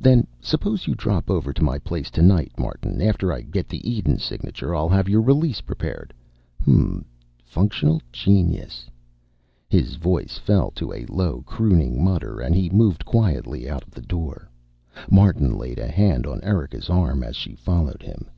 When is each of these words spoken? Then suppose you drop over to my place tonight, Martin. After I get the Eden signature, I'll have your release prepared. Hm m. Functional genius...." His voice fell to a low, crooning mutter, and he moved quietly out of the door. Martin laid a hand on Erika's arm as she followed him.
Then 0.00 0.26
suppose 0.40 0.88
you 0.88 0.96
drop 0.96 1.30
over 1.30 1.52
to 1.52 1.62
my 1.62 1.78
place 1.78 2.10
tonight, 2.10 2.50
Martin. 2.58 3.00
After 3.00 3.32
I 3.32 3.42
get 3.42 3.68
the 3.68 3.88
Eden 3.88 4.18
signature, 4.18 4.74
I'll 4.74 4.88
have 4.88 5.08
your 5.08 5.20
release 5.20 5.60
prepared. 5.60 6.12
Hm 6.64 6.74
m. 6.74 7.04
Functional 7.44 8.02
genius...." 8.12 8.90
His 9.68 9.94
voice 9.94 10.36
fell 10.36 10.72
to 10.72 10.92
a 10.92 11.06
low, 11.06 11.42
crooning 11.42 12.02
mutter, 12.02 12.40
and 12.40 12.56
he 12.56 12.68
moved 12.70 13.04
quietly 13.04 13.70
out 13.70 13.84
of 13.86 13.92
the 13.94 14.02
door. 14.02 14.50
Martin 15.12 15.56
laid 15.56 15.78
a 15.78 15.86
hand 15.86 16.26
on 16.26 16.42
Erika's 16.42 16.90
arm 16.90 17.22
as 17.22 17.36
she 17.36 17.54
followed 17.54 18.02
him. 18.02 18.28